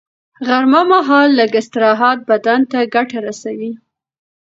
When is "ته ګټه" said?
2.71-3.17